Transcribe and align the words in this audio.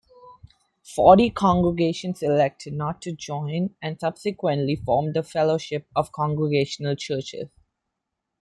Forty 0.95 1.29
congregations 1.29 2.23
elected 2.23 2.73
not 2.73 3.03
to 3.03 3.11
join, 3.11 3.75
and 3.83 3.99
subsequently 3.99 4.75
formed 4.77 5.13
the 5.13 5.21
Fellowship 5.21 5.85
of 5.95 6.11
Congregational 6.11 6.95
Churches. 6.95 7.49